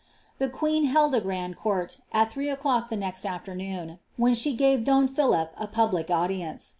[0.39, 4.79] The queen held a tcrand court, at three o'clock the next aflernooo, when she gave
[4.79, 6.69] doji I'hdip a public audience.